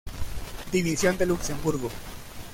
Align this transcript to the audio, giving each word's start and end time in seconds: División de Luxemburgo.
División 0.71 1.15
de 1.19 1.27
Luxemburgo. 1.27 1.91